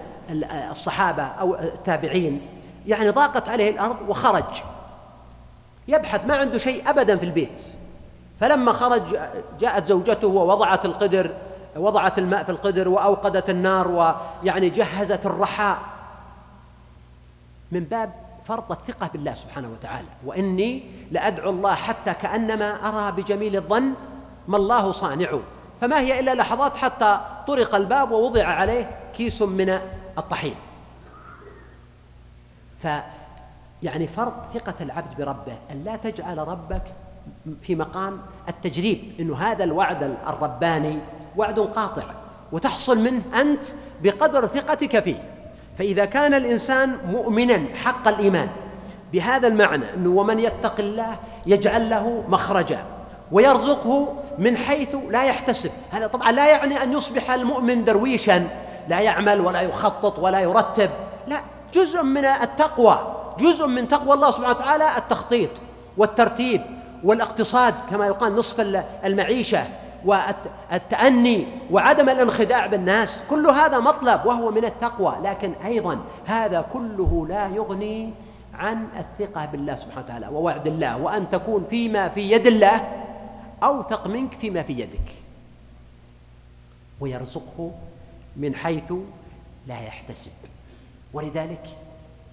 الصحابة 0.70 1.22
أو 1.22 1.54
التابعين 1.54 2.40
يعني 2.86 3.10
ضاقت 3.10 3.48
عليه 3.48 3.70
الأرض 3.70 3.96
وخرج. 4.08 4.62
يبحث 5.88 6.26
ما 6.26 6.36
عنده 6.36 6.58
شيء 6.58 6.90
ابدا 6.90 7.16
في 7.16 7.24
البيت. 7.24 7.62
فلما 8.40 8.72
خرج 8.72 9.02
جاءت 9.60 9.86
زوجته 9.86 10.28
ووضعت 10.28 10.84
القدر 10.84 11.30
وضعت 11.76 12.18
الماء 12.18 12.44
في 12.44 12.50
القدر 12.50 12.88
وأوقدت 12.88 13.50
النار 13.50 13.88
ويعني 13.88 14.70
جهزت 14.70 15.26
الرحاء. 15.26 15.78
من 17.72 17.80
باب 17.80 18.12
فرض 18.44 18.72
الثقة 18.72 19.10
بالله 19.12 19.34
سبحانه 19.34 19.68
وتعالى. 19.68 20.08
وإني 20.24 20.82
لأدعو 21.10 21.50
الله 21.50 21.74
حتى 21.74 22.14
كأنما 22.14 22.88
أرى 22.88 23.22
بجميل 23.22 23.56
الظن 23.56 23.92
ما 24.48 24.56
الله 24.56 24.92
صانعه. 24.92 25.40
فما 25.80 26.00
هي 26.00 26.20
إلا 26.20 26.34
لحظات 26.34 26.76
حتى 26.76 27.20
طرق 27.46 27.74
الباب 27.74 28.10
ووضع 28.10 28.46
عليه 28.46 28.90
كيس 29.14 29.42
من 29.42 29.80
الطحين. 30.18 30.54
ف 32.82 32.86
يعني 33.82 34.06
فرض 34.06 34.32
ثقة 34.54 34.74
العبد 34.80 35.16
بربه 35.18 35.56
أن 35.70 35.84
لا 35.84 35.96
تجعل 35.96 36.38
ربك 36.38 36.82
في 37.62 37.74
مقام 37.74 38.20
التجريب 38.48 39.12
أنه 39.20 39.36
هذا 39.36 39.64
الوعد 39.64 40.16
الرباني 40.26 40.98
وعد 41.36 41.58
قاطع 41.58 42.04
وتحصل 42.52 42.98
منه 42.98 43.22
أنت 43.40 43.62
بقدر 44.02 44.46
ثقتك 44.46 45.00
فيه. 45.00 45.22
فإذا 45.78 46.04
كان 46.04 46.34
الإنسان 46.34 46.96
مؤمنا 47.06 47.76
حق 47.76 48.08
الإيمان 48.08 48.48
بهذا 49.12 49.48
المعنى 49.48 49.94
أنه 49.94 50.10
ومن 50.10 50.38
يتق 50.38 50.74
الله 50.78 51.16
يجعل 51.46 51.90
له 51.90 52.24
مخرجا 52.28 52.84
ويرزقه 53.32 54.22
من 54.38 54.56
حيث 54.56 54.96
لا 55.10 55.24
يحتسب. 55.24 55.70
هذا 55.90 56.06
طبعا 56.06 56.32
لا 56.32 56.48
يعني 56.48 56.82
أن 56.82 56.92
يصبح 56.92 57.30
المؤمن 57.30 57.84
درويشا 57.84 58.48
لا 58.88 59.00
يعمل 59.00 59.40
ولا 59.40 59.60
يخطط 59.60 60.18
ولا 60.18 60.40
يرتب 60.40 60.90
لا. 61.26 61.40
جزء 61.74 62.02
من 62.02 62.24
التقوى 62.24 63.16
جزء 63.38 63.66
من 63.66 63.88
تقوى 63.88 64.14
الله 64.14 64.30
سبحانه 64.30 64.56
وتعالى 64.56 64.96
التخطيط 64.96 65.50
والترتيب 65.96 66.62
والاقتصاد 67.04 67.74
كما 67.90 68.06
يقال 68.06 68.36
نصف 68.36 68.60
المعيشة 69.04 69.66
والتأني 70.04 71.46
وعدم 71.70 72.08
الانخداع 72.08 72.66
بالناس. 72.66 73.08
كل 73.30 73.46
هذا 73.46 73.78
مطلب 73.78 74.26
وهو 74.26 74.50
من 74.50 74.64
التقوى 74.64 75.16
لكن 75.22 75.52
أيضا 75.64 76.00
هذا 76.26 76.66
كله 76.72 77.26
لا 77.28 77.48
يغني 77.48 78.12
عن 78.54 78.86
الثقة 78.98 79.46
بالله 79.46 79.76
سبحانه 79.76 80.04
وتعالى 80.04 80.28
ووعد 80.28 80.66
الله 80.66 80.96
وأن 80.96 81.30
تكون 81.30 81.66
فيما 81.70 82.08
في 82.08 82.30
يد 82.30 82.46
الله 82.46 83.04
أوثق 83.62 84.06
منك 84.06 84.34
فيما 84.34 84.62
في 84.62 84.72
يدك. 84.72 85.12
ويرزقه 87.00 87.70
من 88.36 88.54
حيث 88.54 88.92
لا 89.66 89.80
يحتسب. 89.80 90.32
ولذلك 91.12 91.68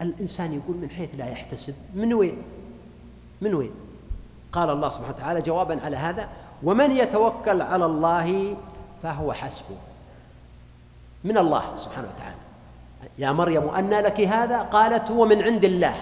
الإنسان 0.02 0.54
يقول 0.54 0.78
من 0.78 0.90
حيث 0.90 1.10
لا 1.18 1.30
يحتسب. 1.30 1.74
من 1.96 2.14
وين؟ 2.14 2.38
من 3.42 3.54
وين؟ 3.54 3.72
قال 4.52 4.70
الله 4.70 4.90
سبحانه 4.90 5.14
وتعالى 5.16 5.42
جوابا 5.42 5.82
على 5.84 5.98
هذا 5.98 6.30
ومن 6.64 6.92
يتوكل 6.92 7.62
على 7.62 7.86
الله 7.86 8.56
فهو 9.04 9.34
حسبه. 9.34 9.78
من 11.24 11.38
الله 11.38 11.64
سبحانه 11.78 12.08
وتعالى. 12.16 12.36
يا 13.18 13.32
مريم 13.32 13.70
أن 13.70 13.90
لك 13.90 14.22
هذا؟ 14.22 14.58
قالت 14.58 15.12
هو 15.12 15.26
من 15.26 15.42
عند 15.42 15.66
الله. 15.66 15.96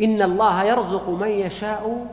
إن 0.00 0.22
الله 0.22 0.64
يرزق 0.64 1.08
من 1.08 1.28
يشاء 1.28 2.06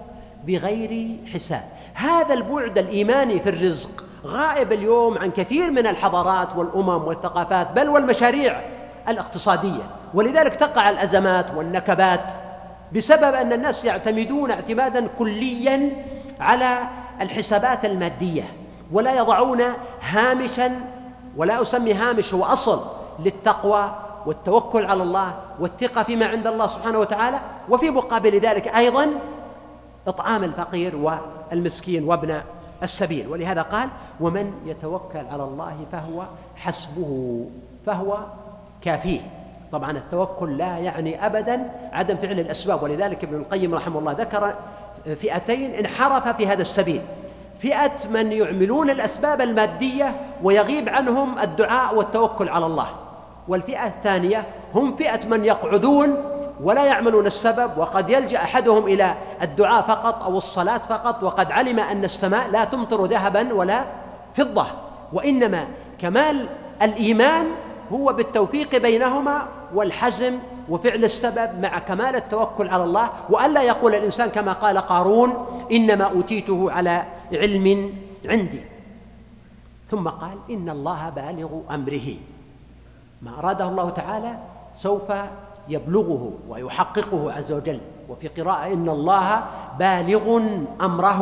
بغير 0.48 1.18
حساب. 1.34 1.64
هذا 1.94 2.34
البعد 2.34 2.78
الإيماني 2.78 3.40
في 3.40 3.50
الرزق 3.50 4.04
غائب 4.26 4.72
اليوم 4.72 5.18
عن 5.18 5.32
كثير 5.32 5.72
من 5.72 5.88
الحضارات 5.88 6.56
والأمم 6.56 7.04
والثقافات 7.04 7.72
بل 7.72 7.90
والمشاريع. 7.90 8.73
الاقتصادية. 9.08 9.84
ولذلك 10.14 10.56
تقع 10.56 10.90
الأزمات 10.90 11.46
والنكبات 11.56 12.34
بسبب 12.96 13.34
أن 13.34 13.54
الناس 13.54 13.86
يعتمدون 13.86 14.52
اعتمادا 14.52 15.08
كليا 15.20 15.92
على 16.40 16.80
الحسابات 17.22 17.86
المادية 17.86 18.44
ولا 18.92 19.14
يضعون 19.14 19.62
هامشا 20.02 20.72
ولا 21.38 21.62
أسمي 21.62 21.94
هامش 21.94 22.34
هو 22.34 22.44
أصل 22.46 22.82
للتقوى 23.20 23.96
والتوكل 24.26 24.86
على 24.86 25.04
الله 25.04 25.34
والثقة 25.60 26.04
فيما 26.04 26.26
عند 26.26 26.48
الله 26.48 26.68
سبحانه 26.68 27.00
وتعالى 27.00 27.40
وفي 27.70 27.90
مقابل 27.90 28.40
ذلك 28.40 28.68
أيضا 28.68 29.08
إطعام 30.08 30.44
الفقير 30.44 30.96
والمسكين 30.96 32.04
وابن 32.04 32.42
السبيل. 32.84 33.28
ولهذا 33.28 33.62
قال 33.62 33.90
ومن 34.20 34.54
يتوكل 34.66 35.26
على 35.32 35.44
الله 35.44 35.78
فهو 35.92 36.24
حسبه 36.56 37.46
فهو 37.86 38.18
كافية. 38.84 39.22
طبعا 39.72 39.92
التوكل 39.92 40.58
لا 40.58 40.78
يعني 40.78 41.25
ابدا 41.25 41.72
عدم 41.94 42.16
فعل 42.16 42.40
الأسباب 42.40 42.84
ولذلك 42.84 43.24
ابن 43.24 43.36
القيم 43.36 43.75
رحمه 43.75 44.00
الله 44.00 44.12
ذكر 44.12 44.54
فئتين 45.16 45.74
انحرف 45.74 46.28
في 46.28 46.48
هذا 46.48 46.62
السبيل. 46.62 47.02
فئة 47.60 48.08
من 48.10 48.32
يعملون 48.32 48.90
الأسباب 48.90 49.42
المادية 49.42 50.16
ويغيب 50.44 50.90
عنهم 50.90 51.40
الدعاء 51.40 51.96
والتوكل 51.96 52.50
على 52.50 52.66
الله. 52.66 52.88
والفئة 53.48 53.88
الثانية 53.88 54.46
هم 54.75 54.96
فئة 54.96 55.28
من 55.28 55.46
يقعدون 55.46 56.16
ولا 56.63 56.86
يعملون 56.86 57.25
السبب 57.25 57.78
وقد 57.78 58.10
يلجأ 58.10 58.38
أحدهم 58.38 58.86
إلى 58.86 59.13
الدعاء 59.42 59.82
فقط 59.82 60.24
أو 60.24 60.38
الصلاة 60.38 60.78
فقط 60.78 61.24
وقد 61.24 61.52
علم 61.52 61.80
أن 61.80 62.04
السماء 62.04 62.48
لا 62.50 62.63
تمطر 62.63 63.06
ذهبا 63.06 63.54
ولا 63.54 63.84
فضة. 64.34 64.66
وإنما 65.13 65.68
كمال 66.00 66.48
الإيمان 66.82 67.46
هو 67.92 68.13
بالتوفيق 68.13 68.78
بينهما 68.78 69.48
والحزم 69.74 70.40
وفعل 70.70 71.04
السبب 71.04 71.60
مع 71.60 71.80
كمال 71.80 72.16
التوكل 72.16 72.70
على 72.70 72.84
الله 72.84 73.10
وألا 73.30 73.62
يقول 73.62 73.96
الإنسان 73.96 74.30
كما 74.30 74.54
قال 74.54 74.78
قارون 74.78 75.46
إنما 75.72 76.04
أوتيته 76.06 76.72
على 76.72 77.04
علم 77.32 77.94
عندي. 78.25 78.62
ثم 79.92 80.08
قال 80.08 80.38
إن 80.50 80.70
الله 80.70 81.10
بالغ 81.10 81.60
أمره. 81.72 82.13
ما 83.22 83.40
أراده 83.40 83.68
الله 83.68 83.90
تعالى 83.90 84.38
سوف 84.74 85.12
يبلغه 85.68 86.32
ويحققه 86.50 87.32
عز 87.32 87.52
وجل. 87.52 87.80
وفي 88.10 88.28
قراءة 88.28 88.74
إن 88.74 88.90
الله 88.90 89.44
بالغ 89.80 90.42
أمره. 90.82 91.22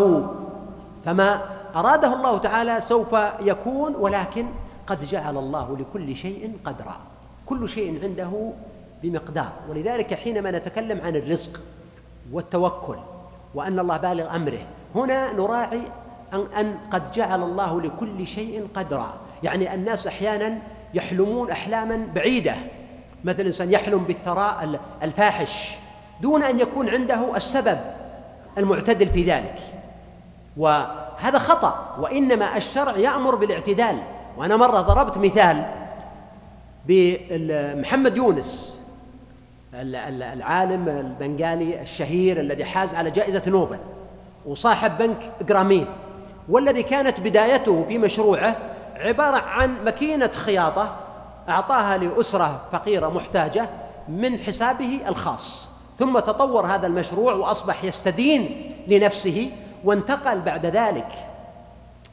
فما 1.06 1.42
أراده 1.76 2.14
الله 2.14 2.38
تعالى 2.38 2.82
سوف 2.82 3.16
يكون 3.42 3.96
ولكن 3.96 4.46
قد 4.92 5.04
جعل 5.04 5.38
الله 5.38 5.78
لكل 5.78 6.16
شيء 6.16 6.58
قدرا. 6.66 6.98
كل 7.46 7.70
شيء 7.70 8.04
عنده 8.04 8.52
بمقدار. 9.04 9.52
ولذلك 9.70 10.14
حينما 10.14 10.52
نتكلم 10.52 11.02
عن 11.02 11.16
الرزق 11.16 11.60
والتوكل 12.32 12.98
وأن 13.56 13.80
الله 13.80 13.98
بالغ 13.98 14.36
أمره 14.36 14.68
هنا 14.96 15.34
نراعي 15.34 15.82
أن, 16.34 16.78
قد 16.92 17.12
جعل 17.12 17.44
الله 17.44 17.82
لكل 17.82 18.28
شيء 18.28 18.68
قدرا. 18.76 19.14
يعني 19.44 19.74
الناس 19.74 20.08
أحيانا 20.08 20.58
يحلمون 20.94 21.52
أحلاما 21.52 22.08
بعيدة. 22.16 22.56
مثل 23.24 23.46
إنسان 23.46 23.72
يحلم 23.72 24.04
بالثراء 24.04 24.80
الفاحش 25.04 25.72
دون 26.22 26.44
أن 26.44 26.60
يكون 26.60 26.90
عنده 26.90 27.36
السبب 27.36 27.80
المعتدل 28.58 29.10
في 29.10 29.24
ذلك. 29.24 29.60
وهذا 30.58 31.40
خطأ. 31.40 31.98
وإنما 32.00 32.58
الشرع 32.58 32.98
يأمر 32.98 33.36
بالاعتدال. 33.36 33.98
وأنا 34.38 34.58
مرة 34.58 34.82
ضربت 34.82 35.18
مثال 35.18 35.66
بمحمد 36.86 38.18
يونس 38.18 38.80
العالم 39.74 40.90
البنغالي 40.90 41.82
الشهير 41.82 42.40
الذي 42.40 42.66
حاز 42.66 42.94
على 42.94 43.12
جائزة 43.12 43.42
نوبل 43.48 43.78
وصاحب 44.46 44.98
بنك 44.98 45.32
جرامين 45.48 45.86
والذي 46.50 46.84
كانت 46.84 47.20
بدايته 47.20 47.86
في 47.88 47.98
مشروعه 47.98 48.56
عبارة 48.96 49.38
عن 49.38 49.84
ماكينة 49.86 50.28
خياطة 50.28 50.96
أعطاها 51.50 51.98
لأسرة 51.98 52.62
فقيرة 52.72 53.10
محتاجة 53.10 53.70
من 54.10 54.40
حسابه 54.40 55.00
الخاص. 55.08 55.70
ثم 56.00 56.20
تطور 56.20 56.66
هذا 56.66 56.88
المشروع 56.88 57.34
وأصبح 57.34 57.84
يستدين 57.84 58.72
لنفسه 58.88 59.52
وانتقل 59.84 60.40
بعد 60.40 60.66
ذلك 60.66 61.08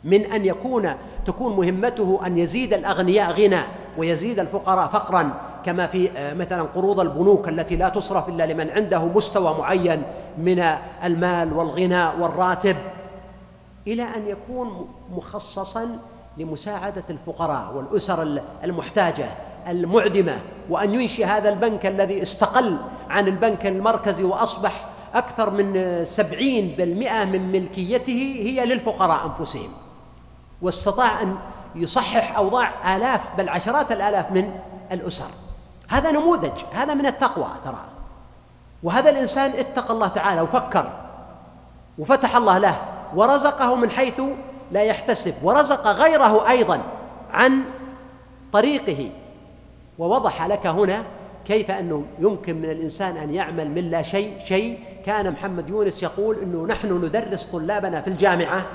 من 0.04 0.32
أن 0.32 0.44
يكون 0.44 0.94
تكون 1.26 1.56
مهمته 1.56 2.20
أن 2.26 2.38
يزيد 2.38 2.74
الأغنياء 2.74 3.30
غنى 3.30 3.60
ويزيد 3.98 4.38
الفقراء 4.38 4.88
فقرا 4.88 5.40
كما 5.64 5.86
في 5.86 6.10
آه، 6.16 6.34
مثلا 6.34 6.62
قروض 6.62 7.00
البنوك 7.00 7.48
التي 7.48 7.76
لا 7.76 7.88
تصرف 7.88 8.28
إلا 8.28 8.52
لمن 8.52 8.70
عنده 8.70 9.04
مستوى 9.04 9.58
معين 9.58 10.02
من 10.38 10.64
المال 11.04 11.52
والغنى 11.52 12.04
والراتب. 12.20 12.76
إلى 13.86 14.02
أن 14.02 14.28
يكون 14.28 14.88
مخصصا 15.16 15.98
لمساعدة 16.38 17.04
الفقراء 17.10 17.74
والأسر 17.76 18.40
المحتاجة 18.64 19.28
المعدمة 19.68 20.38
وأن 20.70 20.94
ينشئ 20.94 21.24
هذا 21.24 21.48
البنك 21.48 21.86
الذي 21.86 22.22
استقل 22.22 22.76
عن 23.10 23.28
البنك 23.28 23.66
المركزي 23.66 24.24
وأصبح 24.24 24.88
أكثر 25.14 25.50
من 25.50 26.04
سبعين 26.04 26.74
بالمئة 26.78 27.24
من 27.24 27.52
ملكيته 27.52 28.36
هي 28.42 28.66
للفقراء 28.66 29.26
أنفسهم. 29.26 29.70
واستطاع 30.62 31.22
أن 31.22 31.36
يصحح 31.74 32.36
أوضاع 32.36 32.96
آلاف 32.96 33.20
بل 33.38 33.48
عشرات 33.48 33.92
الآلاف 33.92 34.32
من 34.32 34.52
الأسر. 34.92 35.30
هذا 35.88 36.10
نموذج 36.10 36.64
هذا 36.72 36.94
من 36.94 37.06
التقوى 37.06 37.48
ترى. 37.64 37.84
وهذا 38.82 39.10
الإنسان 39.10 39.50
اتقى 39.50 39.94
الله 39.94 40.08
تعالى 40.08 40.40
وفكر 40.40 40.92
وفتح 41.98 42.36
الله 42.36 42.58
له 42.58 42.78
ورزقه 43.14 43.74
من 43.74 43.90
حيث 43.90 44.20
لا 44.72 44.82
يحتسب 44.82 45.34
ورزق 45.42 45.86
غيره 45.86 46.48
أيضا 46.48 46.80
عن 47.32 47.64
طريقه. 48.52 49.10
ووضح 49.98 50.46
لك 50.46 50.66
هنا 50.66 51.02
كيف 51.44 51.70
أنه 51.70 52.04
يمكن 52.18 52.56
من 52.56 52.70
الإنسان 52.70 53.16
أن 53.16 53.34
يعمل 53.34 53.70
من 53.70 53.90
لا 53.90 54.02
شيء 54.02 54.38
شيء 54.44 54.80
كان 55.06 55.30
محمد 55.30 55.68
يونس 55.68 56.02
يقول 56.02 56.36
أنه 56.42 56.66
نحن 56.66 57.04
ندرس 57.04 57.44
طلابنا 57.44 58.00
في 58.00 58.08
الجامعة. 58.08 58.66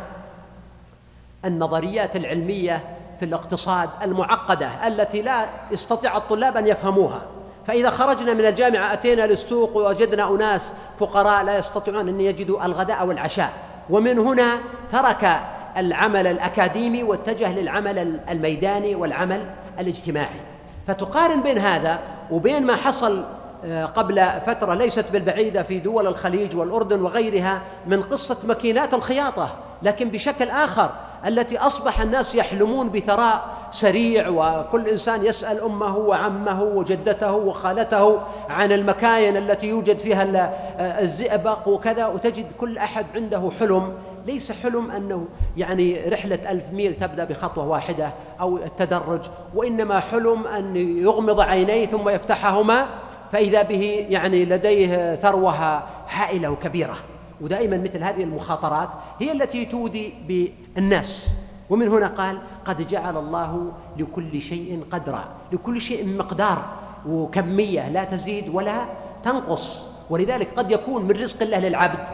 النظريات 1.45 2.15
العلمية 2.15 2.83
في 3.19 3.25
الاقتصاد 3.25 3.89
المعقدة 4.03 4.87
التي 4.87 5.21
لا 5.21 5.45
يستطيع 5.71 6.17
الطلاب 6.17 6.57
أن 6.57 6.67
يفهموها. 6.67 7.21
فإذا 7.67 7.89
خرجنا 7.89 8.33
من 8.33 8.45
الجامعة 8.45 8.93
أتينا 8.93 9.27
للسوق 9.27 9.77
ووجدنا 9.77 10.35
أناس 10.35 10.75
فقراء 10.99 11.43
لا 11.43 11.57
يستطيعون 11.57 12.09
أن 12.09 12.21
يجدوا 12.21 12.65
الغداء 12.65 13.07
والعشاء. 13.07 13.53
ومن 13.89 14.19
هنا 14.19 14.57
ترك 14.91 15.39
العمل 15.77 16.27
الأكاديمي 16.27 17.03
واتجه 17.03 17.59
للعمل 17.59 18.19
الميداني 18.29 18.95
والعمل 18.95 19.45
الاجتماعي. 19.79 20.39
فتقارن 20.87 21.41
بين 21.41 21.57
هذا 21.57 21.99
وبين 22.31 22.65
ما 22.65 22.75
حصل 22.75 23.25
آه، 23.65 23.85
قبل 23.85 24.25
فترة 24.45 24.73
ليست 24.73 25.05
بالبعيدة 25.11 25.63
في 25.63 25.79
دول 25.79 26.07
الخليج 26.07 26.55
والأردن 26.55 27.01
وغيرها 27.01 27.61
من 27.87 28.03
قصة 28.03 28.37
ماكينات 28.43 28.93
الخياطة 28.93 29.55
لكن 29.81 30.09
بشكل 30.09 30.49
آخر 30.49 30.91
التي 31.25 31.57
أصبح 31.57 32.01
الناس 32.01 32.35
يحلمون 32.35 32.89
بثراء 32.89 33.45
سريع 33.71 34.29
وكل 34.29 34.87
إنسان 34.87 35.25
يسأل 35.25 35.61
أمه 35.61 35.97
وعمه 35.97 36.63
وجدته 36.63 37.35
وخالته 37.35 38.19
عن 38.49 38.71
المكاين 38.71 39.37
التي 39.37 39.67
يوجد 39.67 39.99
فيها 39.99 40.53
الزئبق 41.01 41.67
وكذا 41.67 42.07
وتجد 42.07 42.51
كل 42.59 42.77
أحد 42.77 43.05
عنده 43.15 43.51
حلم. 43.59 43.93
ليس 44.25 44.51
حلم 44.51 44.91
أنه 44.91 45.25
يعني 45.57 46.09
رحلة 46.09 46.51
ألف 46.51 46.63
ميل 46.73 46.93
تبدأ 46.93 47.23
بخطوة 47.23 47.67
واحدة 47.67 48.13
أو 48.41 48.57
التدرج 48.57 49.21
وإنما 49.55 49.99
حلم 49.99 50.47
أن 50.47 50.75
يغمض 50.75 51.39
عينيه 51.39 51.85
ثم 51.85 52.09
يفتحهما 52.09 52.85
فإذا 53.31 53.61
به 53.61 54.05
يعني 54.09 54.45
لديه 54.45 55.15
ثروة 55.15 55.83
هائلة 56.09 56.49
وكبيرة. 56.49 56.95
ودائما 57.41 57.77
مثل 57.77 58.03
هذه 58.03 58.23
المخاطرات 58.23 58.89
هي 59.19 59.31
التي 59.31 59.65
تودي 59.65 60.13
بالناس. 60.27 61.35
ومن 61.69 61.87
هنا 61.87 62.07
قال 62.07 62.39
قد 62.65 62.87
جعل 62.87 63.17
الله 63.17 63.71
لكل 63.97 64.41
شيء 64.41 64.85
قدرا 64.91 65.25
لكل 65.51 65.81
شيء 65.81 66.17
مقدار 66.17 66.65
وكمية 67.07 67.89
لا 67.89 68.03
تزيد 68.03 68.49
ولا 68.49 68.85
تنقص. 69.23 69.87
ولذلك 70.09 70.49
قد 70.55 70.71
يكون 70.71 71.05
من 71.05 71.11
رزق 71.11 71.41
الله 71.41 71.59
للعبد 71.59 72.07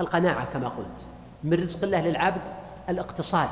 القناعة 0.00 0.44
كما 0.52 0.68
قلت 0.68 1.06
من 1.44 1.52
رزق 1.52 1.84
الله 1.84 2.00
للعبد 2.00 2.42
الاقتصاد 2.88 3.48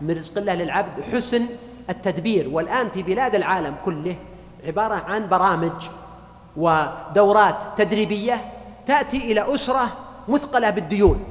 من 0.00 0.10
رزق 0.10 0.38
الله 0.38 0.54
للعبد 0.54 1.02
حسن 1.12 1.46
التدبير. 1.90 2.48
والآن 2.48 2.88
في 2.88 3.02
بلاد 3.02 3.34
العالم 3.34 3.74
كله 3.84 4.16
عبارة 4.66 4.94
عن 4.94 5.28
برامج 5.28 5.88
ودورات 6.56 7.56
تدريبية 7.76 8.52
تأتي 8.86 9.16
إلى 9.16 9.54
أسرة 9.54 9.88
مثقلة 10.28 10.70
بالديون. 10.70 11.24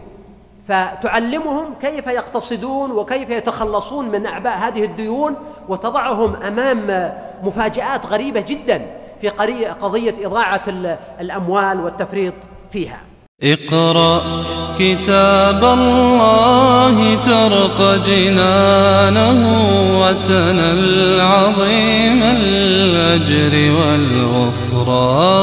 فتعلمهم 0.67 1.65
كيف 1.81 2.07
يقتصدون 2.07 2.91
وكيف 2.91 3.29
يتخلصون 3.29 4.09
من 4.09 4.25
أعباء 4.25 4.57
هذه 4.57 4.83
الديون 4.83 5.35
وتضعهم 5.69 6.35
أمام 6.35 7.11
مفاجآت 7.43 8.05
غريبة 8.05 8.41
جدا 8.41 8.85
في 9.21 9.29
قضية 9.81 10.15
إضاعة 10.27 10.63
الأموال 11.21 11.79
والتفريط 11.81 12.33
فيها. 12.71 12.99
اقرأ 13.43 14.21
كتاب 14.79 15.63
الله 15.63 17.15
ترق 17.15 17.79
جنانه 18.07 19.39
وتنل 20.01 21.21
عظيم 21.21 22.23
الأجر 22.23 23.53
والغفران. 23.77 25.35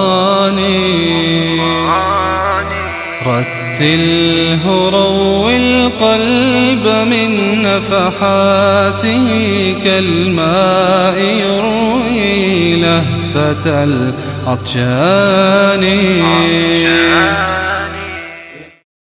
رتله 3.27 4.91
روي 4.91 5.57
القلب 5.57 6.87
من 7.11 7.31
نفحاته 7.63 9.29
كالماء 9.85 11.19
يروي 11.19 12.77
لهفة 12.77 13.85
العطشان. 14.47 15.85